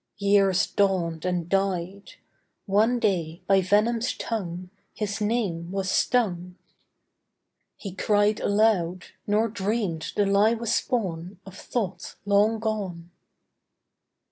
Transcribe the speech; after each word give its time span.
Years 0.17 0.65
dawned 0.65 1.25
and 1.25 1.47
died. 1.47 2.13
One 2.65 2.97
day 2.99 3.43
by 3.45 3.61
venom's 3.61 4.17
tongue 4.17 4.71
His 4.95 5.21
name 5.21 5.69
was 5.71 5.91
stung. 5.91 6.55
He 7.77 7.93
cried 7.93 8.39
aloud, 8.39 9.05
nor 9.27 9.47
dreamed 9.47 10.13
the 10.15 10.25
lie 10.25 10.55
was 10.55 10.73
spawn 10.73 11.37
Of 11.45 11.55
thoughts 11.55 12.15
long 12.25 12.57
gone. 12.59 13.11